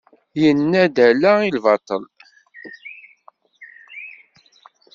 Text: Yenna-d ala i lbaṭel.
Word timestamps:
Yenna-d 0.41 0.95
ala 1.09 1.31
i 1.47 1.49
lbaṭel. 1.57 2.03